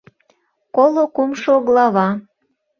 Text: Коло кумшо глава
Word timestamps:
Коло 0.75 1.03
кумшо 1.15 1.53
глава 1.67 2.07